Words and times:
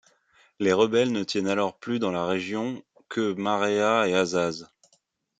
Les 0.57 0.73
rebelles 0.73 1.11
ne 1.11 1.23
tiennent 1.23 1.45
alors 1.47 1.77
plus 1.77 1.99
dans 1.99 2.09
la 2.11 2.25
région 2.25 2.83
que 3.07 3.33
Marea 3.33 4.07
et 4.09 4.15
Azaz. 4.15 4.67